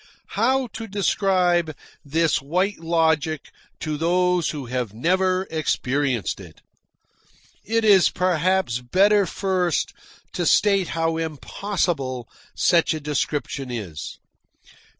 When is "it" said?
6.39-6.61, 7.63-7.85